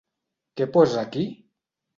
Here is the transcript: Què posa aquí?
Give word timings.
Què 0.61 0.67
posa 0.79 0.97
aquí? 1.03 1.29